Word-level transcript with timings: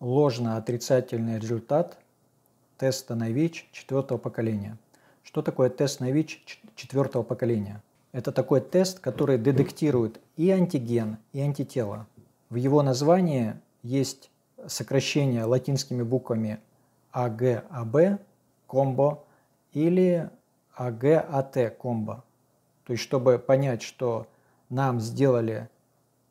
ложно-отрицательный 0.00 1.38
результат 1.38 1.98
теста 2.78 3.14
на 3.14 3.30
ВИЧ 3.30 3.68
четвертого 3.72 4.18
поколения. 4.18 4.76
Что 5.22 5.42
такое 5.42 5.70
тест 5.70 6.00
на 6.00 6.10
ВИЧ 6.10 6.60
четвертого 6.74 7.22
поколения? 7.22 7.82
Это 8.12 8.32
такой 8.32 8.60
тест, 8.60 9.00
который 9.00 9.38
детектирует 9.38 10.20
и 10.36 10.50
антиген, 10.50 11.18
и 11.32 11.40
антитело. 11.40 12.06
В 12.50 12.56
его 12.56 12.82
названии 12.82 13.54
есть 13.82 14.30
сокращение 14.66 15.44
латинскими 15.44 16.02
буквами 16.02 16.60
АГАБ 17.12 18.20
комбо 18.66 19.24
или 19.72 20.30
АГАТ 20.74 21.76
комбо. 21.78 22.24
То 22.84 22.92
есть, 22.92 23.02
чтобы 23.02 23.38
понять, 23.38 23.82
что 23.82 24.26
нам 24.68 25.00
сделали 25.00 25.68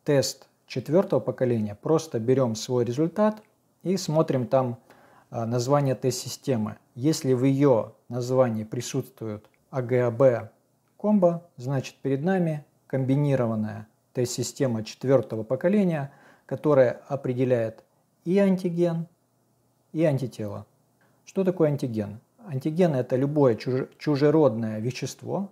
тест 0.03 0.47
четвертого 0.67 1.19
поколения, 1.19 1.75
просто 1.75 2.19
берем 2.19 2.55
свой 2.55 2.85
результат 2.85 3.41
и 3.85 3.97
смотрим 3.97 4.47
там 4.47 4.79
а, 5.29 5.45
название 5.45 5.95
тест-системы. 5.95 6.77
Если 6.95 7.33
в 7.33 7.43
ее 7.43 7.93
названии 8.09 8.63
присутствует 8.63 9.45
АГАБ 9.69 10.51
комбо, 10.97 11.43
значит 11.55 11.95
перед 12.01 12.23
нами 12.23 12.65
комбинированная 12.87 13.87
тест-система 14.13 14.83
четвертого 14.83 15.43
поколения, 15.43 16.11
которая 16.47 17.01
определяет 17.07 17.83
и 18.25 18.37
антиген, 18.39 19.07
и 19.93 20.03
антитело. 20.03 20.65
Что 21.25 21.43
такое 21.43 21.69
антиген? 21.69 22.19
Антиген– 22.47 22.95
это 22.95 23.15
любое 23.15 23.55
чужеродное 23.55 24.79
вещество, 24.79 25.51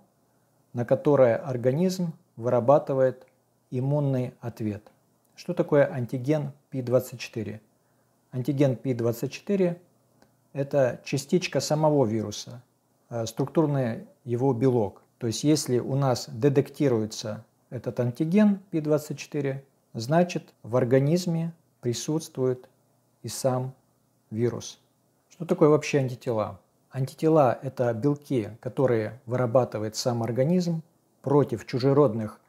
на 0.72 0.84
которое 0.84 1.36
организм 1.36 2.12
вырабатывает 2.36 3.26
иммунный 3.70 4.34
ответ. 4.40 4.90
Что 5.36 5.54
такое 5.54 5.86
антиген 5.86 6.52
P24? 6.72 7.60
Антиген 8.34 8.72
P24– 8.72 9.78
это 10.54 11.00
частичка 11.04 11.60
самого 11.60 12.04
вируса, 12.04 12.62
э, 13.08 13.26
структурный 13.26 14.08
его 14.24 14.52
белок. 14.52 15.02
То 15.18 15.28
есть 15.28 15.44
если 15.44 15.78
у 15.78 15.94
нас 15.94 16.28
детектируется 16.28 17.44
этот 17.70 18.00
антиген 18.00 18.58
P24, 18.72 19.62
значит 19.92 20.52
в 20.64 20.74
организме 20.74 21.52
присутствует 21.80 22.68
и 23.22 23.28
сам 23.28 23.72
вирус. 24.32 24.80
Что 25.28 25.44
такое 25.44 25.68
вообще 25.68 25.98
антитела? 25.98 26.58
Антитела– 26.90 27.56
это 27.62 27.94
белки, 27.94 28.48
которые 28.58 29.20
вырабатывает 29.26 29.94
сам 29.94 30.24
организм 30.24 30.82
против 31.22 31.66
чужеродных 31.66 32.40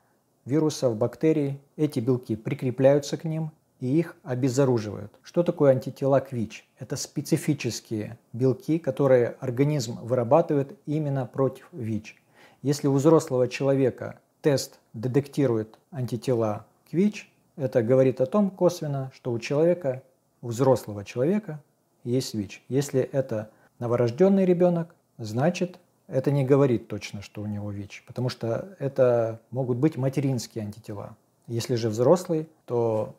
вирусов, 0.46 0.98
бактерий. 0.98 1.60
Эти 1.76 2.00
белки 2.00 2.36
прикрепляются 2.36 3.18
к 3.18 3.24
ним 3.24 3.52
и 3.86 4.00
их 4.00 4.16
обезоруживают. 4.24 5.12
Что 5.22 5.44
такое 5.44 5.72
антитела 5.72 6.20
к 6.20 6.32
ВИЧ? 6.32 6.66
Это 6.80 6.96
специфические 6.96 8.18
белки, 8.34 8.80
которые 8.80 9.36
организм 9.40 10.00
вырабатывает 10.02 10.76
именно 10.88 11.28
против 11.28 11.68
ВИЧ. 11.72 12.16
Если 12.64 12.88
у 12.88 12.94
взрослого 12.94 13.48
человека 13.48 14.20
тест 14.42 14.80
детектирует 14.94 15.78
антитела 15.92 16.66
к 16.90 16.94
ВИЧ, 16.94 17.30
это 17.58 17.84
говорит 17.84 18.22
о 18.22 18.26
том 18.26 18.50
косвенно, 18.50 19.12
что 19.14 19.32
у 19.32 19.38
человека, 19.38 20.02
у 20.42 20.48
взрослого 20.48 21.06
человека 21.06 21.62
есть 22.04 22.34
ВИЧ. 22.34 22.64
Если 22.70 23.02
это 23.02 23.52
новорожденный 23.78 24.46
ребенок, 24.46 24.96
значит, 25.20 25.78
это 26.08 26.32
не 26.32 26.44
говорит 26.44 26.88
точно, 26.88 27.22
что 27.22 27.44
у 27.44 27.46
него 27.46 27.70
ВИЧ, 27.70 28.04
потому 28.08 28.30
что 28.30 28.76
это 28.80 29.40
могут 29.52 29.78
быть 29.78 29.96
материнские 29.96 30.64
антитела. 30.64 31.16
Если 31.48 31.76
же 31.76 31.90
взрослый, 31.90 32.50
то 32.66 33.16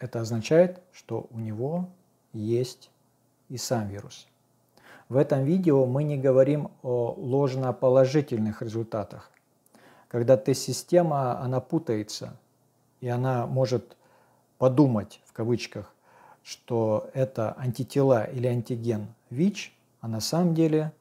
это 0.00 0.20
означает, 0.20 0.80
что 0.90 1.28
у 1.30 1.38
него 1.38 1.88
есть 2.32 2.90
и 3.48 3.56
сам 3.56 3.88
вирус. 3.88 4.26
В 5.08 5.16
этом 5.16 5.44
видео 5.44 5.86
мы 5.86 6.02
не 6.02 6.16
говорим 6.16 6.70
о 6.82 7.14
ложноположительных 7.16 8.62
результатах. 8.62 9.30
Когда 10.08 10.36
тест-система, 10.36 11.40
она 11.40 11.60
путается, 11.60 12.36
и 13.00 13.08
она 13.08 13.46
может 13.46 13.96
подумать, 14.58 15.20
в 15.26 15.32
кавычках, 15.32 15.94
что 16.42 17.10
это 17.12 17.54
антитела 17.58 18.24
или 18.24 18.46
антиген 18.46 19.08
ВИЧ, 19.30 19.72
а 20.00 20.08
на 20.08 20.20
самом 20.20 20.54
деле 20.54 20.92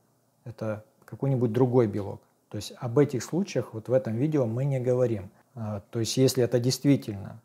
это 0.44 0.84
какой-нибудь 1.06 1.52
другой 1.52 1.88
белок. 1.88 2.22
То 2.50 2.58
есть 2.58 2.74
об 2.78 2.98
этих 3.00 3.24
случаях 3.24 3.74
вот 3.74 3.88
в 3.88 3.94
этом 3.94 4.16
видео 4.16 4.46
мы 4.46 4.66
не 4.66 4.80
говорим. 4.80 5.30
А, 5.56 5.82
то 5.92 6.00
есть 6.00 6.18
если 6.18 6.44
это 6.44 6.60
действительно 6.60 7.40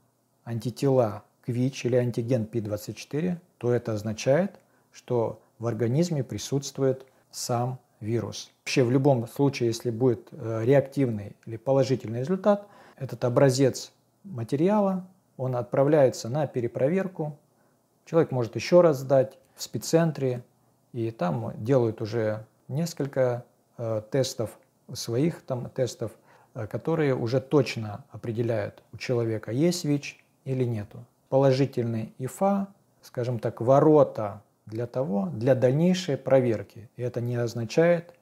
антитела 0.45 1.25
к 1.44 1.49
ВИЧ 1.49 1.87
или 1.87 1.97
антиген 1.97 2.49
P24, 2.50 3.37
то 3.59 3.72
это 3.72 3.93
означает, 3.93 4.59
что 4.93 5.41
в 5.59 5.66
организме 5.66 6.25
присутствует 6.25 7.05
сам 7.31 7.78
вирус. 8.00 8.50
Вообще 8.62 8.84
в 8.84 8.91
любом 8.91 9.27
случае, 9.28 9.69
если 9.69 9.91
будет 9.91 10.28
э, 10.32 10.62
реактивный 10.65 11.37
или 11.47 11.56
положительный 11.56 12.21
результат, 12.21 12.66
этот 12.97 13.25
образец 13.25 13.93
материала, 14.25 15.06
он 15.37 15.56
отправляется 15.56 16.28
на 16.28 16.47
перепроверку. 16.47 17.37
Человек 18.05 18.31
может 18.31 18.55
еще 18.55 18.81
раз 18.81 18.99
сдать 18.99 19.38
в 19.55 19.62
спеццентре, 19.62 20.43
и 20.93 21.11
там 21.11 21.53
делают 21.56 22.00
уже 22.00 22.47
несколько 22.69 23.44
э, 23.76 24.03
тестов, 24.11 24.50
своих 24.93 25.43
там 25.43 25.69
тестов, 25.71 26.12
э, 26.55 26.66
которые 26.66 27.15
уже 27.15 27.41
точно 27.41 28.05
определяют, 28.11 28.82
у 28.93 28.97
человека 28.97 29.50
есть 29.50 29.84
ВИЧ 29.84 30.25
или 30.44 30.65
нету. 30.65 31.05
Положительный 31.34 32.15
ИФА, 32.19 32.69
скажем 33.03 33.41
так, 33.41 33.61
ворота 33.61 34.45
для 34.67 34.87
того, 34.87 35.31
для 35.33 35.56
дальнейшей 35.56 36.17
проверки. 36.17 36.89
И 36.95 37.03
это 37.03 37.21
не 37.21 37.34
означает, 37.34 38.15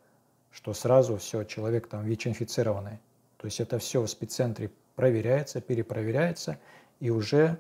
что 0.51 0.73
сразу 0.73 1.19
все, 1.19 1.45
человек 1.45 1.89
там 1.89 2.07
ВИЧ-инфицированный. 2.07 3.01
То 3.37 3.45
есть 3.45 3.61
это 3.61 3.79
все 3.79 4.01
в 4.01 4.09
спеццентре 4.09 4.71
проверяется, 4.97 5.61
перепроверяется 5.61 6.59
и 7.01 7.11
уже 7.11 7.59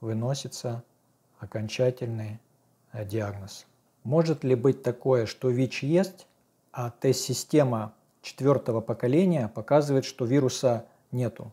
выносится 0.00 0.82
окончательный 1.38 2.40
э, 2.94 3.04
диагноз. 3.04 3.66
Может 4.04 4.42
ли 4.42 4.54
быть 4.54 4.82
такое, 4.82 5.26
что 5.26 5.50
ВИЧ 5.50 5.82
есть, 5.82 6.26
а 6.72 6.88
тест-система 6.88 7.92
четвертого 8.22 8.80
поколения 8.80 9.48
показывает, 9.48 10.06
что 10.06 10.24
вируса 10.24 10.86
нету? 11.12 11.52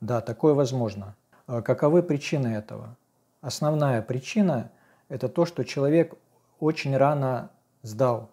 Да, 0.00 0.20
такое 0.20 0.54
возможно. 0.54 1.14
А 1.52 1.62
каковы 1.62 2.04
причины 2.04 2.46
этого? 2.46 2.96
Основная 3.40 4.02
причина– 4.02 4.70
это 5.08 5.28
то, 5.28 5.46
что 5.46 5.64
человек 5.64 6.14
очень 6.60 6.96
рано 6.96 7.50
сдал. 7.82 8.30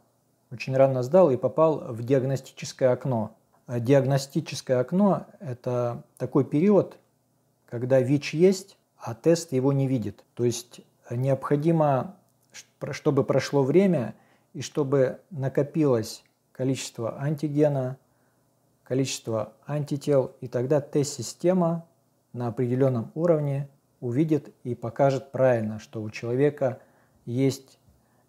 Очень 0.52 0.78
рано 0.78 1.02
сдал 1.02 1.32
и 1.32 1.36
попал 1.36 1.80
в 1.80 2.04
диагностическое 2.04 2.92
окно. 2.92 3.36
А 3.66 3.80
диагностическое 3.80 4.80
окно– 4.80 5.26
это 5.40 6.04
такой 6.20 6.46
период, 6.46 7.00
когда 7.66 8.00
ВИЧ 8.02 8.36
есть, 8.36 8.78
а 9.00 9.16
тест 9.16 9.52
его 9.52 9.74
не 9.74 9.88
видит. 9.88 10.24
То 10.36 10.44
есть 10.44 10.82
необходимо 11.10 12.18
чтобы 12.92 13.24
прошло 13.24 13.64
время 13.64 14.14
и 14.54 14.62
чтобы 14.62 15.22
накопилось 15.32 16.24
количество 16.52 17.20
антигена, 17.20 17.98
количество 18.84 19.54
антител, 19.66 20.36
и 20.40 20.48
тогда 20.48 20.82
тест-система 20.82 21.84
на 22.34 22.48
определенном 22.48 23.12
уровне 23.16 23.68
увидит 24.00 24.54
и 24.64 24.76
покажет 24.76 25.32
правильно, 25.32 25.80
что 25.80 26.02
у 26.02 26.10
человека 26.10 26.80
есть 27.26 27.80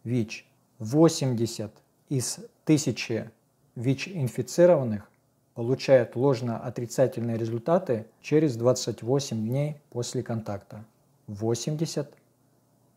ВИЧ. 0.04 0.46
80 0.78 1.72
из 2.08 2.38
1000 2.64 3.30
ВИЧ-инфицированных 3.74 5.10
получают 5.54 6.14
ложно-отрицательные 6.14 7.36
результаты 7.36 8.06
через 8.20 8.56
28 8.56 9.36
дней 9.36 9.76
после 9.90 10.22
контакта. 10.22 10.84
80 11.26 12.12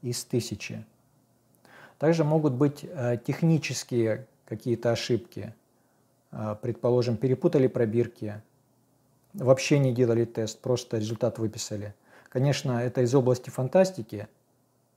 из 0.01 0.25
1000. 0.25 0.85
Также 1.97 2.23
могут 2.23 2.53
быть 2.53 2.83
э, 2.83 3.17
технические 3.25 4.27
какие-то 4.45 4.91
ошибки. 4.91 5.53
Э, 6.31 6.55
предположим, 6.61 7.17
перепутали 7.17 7.67
пробирки, 7.67 8.41
вообще 9.33 9.79
не 9.79 9.93
делали 9.93 10.25
тест, 10.25 10.61
просто 10.61 10.97
результат 10.97 11.39
выписали. 11.39 11.93
Конечно, 12.29 12.83
это 12.83 13.01
из 13.01 13.13
области 13.13 13.49
фантастики, 13.49 14.27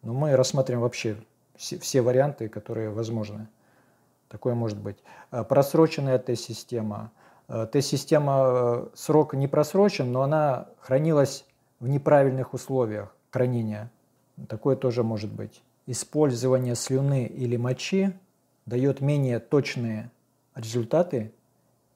но 0.02 0.12
мы 0.12 0.36
рассмотрим 0.36 0.80
вообще 0.80 1.16
все, 1.56 1.78
все 1.78 2.02
варианты, 2.02 2.48
которые 2.48 2.90
возможны. 2.90 3.48
Такое 4.28 4.54
может 4.54 4.78
быть. 4.78 4.96
Э, 5.30 5.44
просроченная 5.44 6.18
тест-система. 6.18 7.12
Тест-система, 7.46 8.88
срок 8.94 9.34
не 9.34 9.46
просрочен, 9.46 10.10
но 10.10 10.22
она 10.22 10.68
хранилась 10.80 11.44
в 11.78 11.86
неправильных 11.86 12.54
условиях 12.54 13.14
хранения. 13.30 13.90
Такое 14.48 14.76
тоже 14.76 15.02
может 15.02 15.30
быть 15.30 15.62
использование 15.86 16.74
слюны 16.74 17.26
или 17.26 17.56
мочи 17.56 18.12
дает 18.66 19.00
менее 19.00 19.38
точные 19.38 20.10
результаты, 20.54 21.32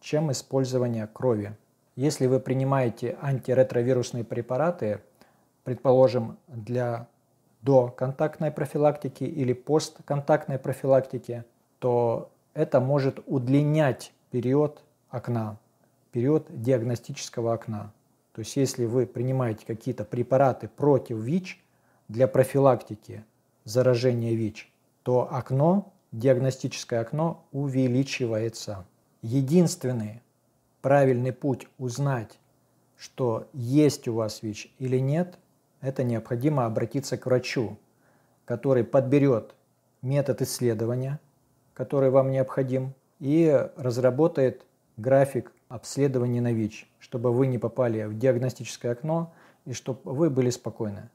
чем 0.01 0.31
использование 0.31 1.07
крови. 1.07 1.57
Если 1.99 2.29
вы 2.29 2.39
принимаете 2.39 3.19
антиретровирусные 3.21 4.23
препараты, 4.23 5.01
предположим, 5.65 6.39
для 6.47 7.09
до 7.63 7.89
контактной 7.89 8.53
профилактики 8.53 9.25
или 9.25 9.53
постконтактной 9.53 10.61
профилактики, 10.61 11.43
то 11.81 12.31
это 12.55 12.79
может 12.79 13.19
удлинять 13.27 14.13
период 14.31 14.85
окна, 15.11 15.59
период 16.13 16.47
диагностического 16.63 17.53
окна. 17.53 17.93
То 18.33 18.43
есть 18.43 18.55
если 18.55 18.85
вы 18.85 19.05
принимаете 19.05 19.67
какие-то 19.67 20.05
препараты 20.05 20.69
против 20.69 21.17
ВИЧ 21.17 21.61
для 22.07 22.29
профилактики 22.29 23.25
заражения 23.65 24.37
ВИЧ, 24.37 24.71
то 25.03 25.29
окно, 25.33 25.93
диагностическое 26.13 27.01
окно 27.01 27.45
увеличивается. 27.51 28.87
Единственный 29.21 30.23
правильный 30.81 31.33
путь 31.33 31.69
узнать, 31.79 32.39
что 32.97 33.49
есть 33.53 34.09
у 34.09 34.15
вас 34.15 34.43
ВИЧ 34.43 34.73
или 34.79 34.99
нет, 34.99 35.39
это 35.81 36.03
необходимо 36.03 36.67
обратиться 36.67 37.17
к 37.17 37.27
врачу, 37.27 37.79
который 38.45 38.85
подберет 38.85 39.55
метод 40.03 40.43
исследования, 40.43 41.21
который 41.75 42.11
вам 42.11 42.31
необходим, 42.31 42.95
и 43.21 43.69
разработает 43.77 44.65
график 44.97 45.53
обследования 45.69 46.41
на 46.41 46.53
ВИЧ, 46.53 46.89
чтобы 46.99 47.33
вы 47.33 47.47
не 47.47 47.59
попали 47.59 48.05
в 48.05 48.19
диагностическое 48.19 48.93
окно 48.93 49.33
и 49.65 49.73
чтобы 49.73 50.01
вы 50.13 50.31
были 50.31 50.51
спокойны. 50.51 51.11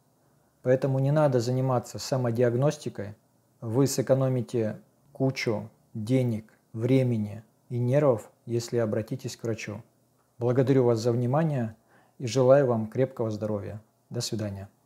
Поэтому 0.62 1.00
не 1.00 1.12
надо 1.12 1.40
заниматься 1.40 2.00
самодиагностикой. 2.00 3.16
Вы 3.60 3.88
сэкономите 3.88 4.80
кучу 5.12 5.70
денег, 5.94 6.54
времени 6.72 7.44
и 7.70 7.78
нервов, 7.78 8.32
если 8.46 8.78
обратитесь 8.78 9.36
к 9.36 9.44
врачу. 9.44 9.82
Благодарю 10.40 10.84
вас 10.86 11.00
за 11.00 11.12
внимание 11.12 11.76
и 12.18 12.28
желаю 12.28 12.68
вам 12.68 12.88
крепкого 12.88 13.32
здоровья. 13.32 13.82
До 14.10 14.22
свидания. 14.22 14.70